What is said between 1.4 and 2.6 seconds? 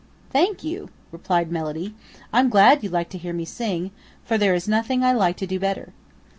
Melody. "I'm